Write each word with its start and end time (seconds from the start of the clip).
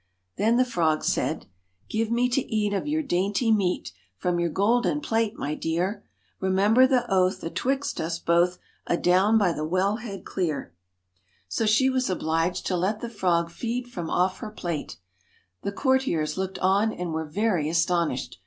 Then 0.35 0.57
the 0.57 0.65
frog 0.65 1.03
said 1.03 1.41
1 1.41 1.45
Give 1.89 2.09
me 2.09 2.27
to 2.29 2.41
eat 2.51 2.73
of 2.73 2.87
your 2.87 3.03
dainty 3.03 3.51
meat, 3.51 3.91
From 4.17 4.39
your 4.39 4.49
golden 4.49 4.99
plate, 4.99 5.35
my 5.37 5.53
dear. 5.53 6.03
Remember 6.39 6.87
the 6.87 7.05
oath 7.07 7.43
atwixt 7.43 8.01
us 8.01 8.17
both, 8.17 8.57
Adown 8.89 9.37
by 9.37 9.53
the 9.53 9.63
wellhead 9.63 10.25
clear.' 10.25 10.73
232 11.51 11.51
So 11.51 11.65
she 11.67 11.89
was 11.91 12.09
obliged 12.09 12.65
to 12.65 12.75
let 12.75 13.01
the 13.01 13.09
frog 13.11 13.51
feed 13.51 13.91
from 13.91 14.09
off 14.09 14.39
her 14.39 14.47
THE 14.49 14.55
plate. 14.55 14.97
The 15.61 15.71
courtiers 15.71 16.35
looked 16.35 16.57
on 16.57 16.91
and 16.91 17.13
were 17.13 17.23
very 17.29 17.69
astonished. 17.69 18.39